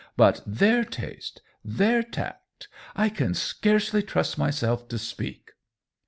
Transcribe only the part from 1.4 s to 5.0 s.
their tact— I can scarcely trust myself to